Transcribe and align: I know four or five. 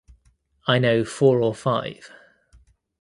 I 0.65 0.79
know 0.79 1.05
four 1.05 1.39
or 1.43 1.53
five. 1.53 2.09